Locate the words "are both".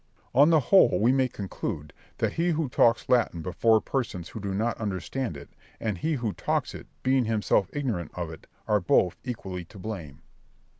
8.67-9.19